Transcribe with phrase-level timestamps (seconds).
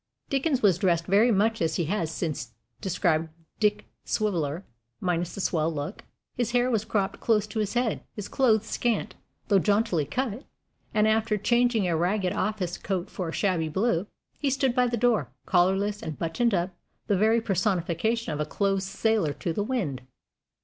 [0.31, 4.65] Dickens was dressed very much as he has since described Dick Swiveller,
[4.99, 6.05] minus the swell look.
[6.35, 9.13] His hair was cropped close to his head, his clothes scant,
[9.47, 10.43] though jauntily cut,
[10.91, 14.07] and, after changing a ragged office coat for a shabby blue,
[14.39, 16.73] he stood by the door, collarless and buttoned up,
[17.05, 20.01] the very personification of a close sailer to the wind.